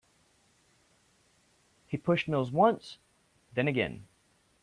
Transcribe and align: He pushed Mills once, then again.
He 1.85 1.95
pushed 1.95 2.27
Mills 2.27 2.51
once, 2.51 2.97
then 3.53 3.67
again. 3.67 4.07